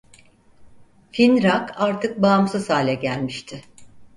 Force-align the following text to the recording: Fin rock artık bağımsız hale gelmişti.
Fin 1.13 1.41
rock 1.43 1.73
artık 1.75 2.21
bağımsız 2.21 2.69
hale 2.69 2.93
gelmişti. 2.95 3.61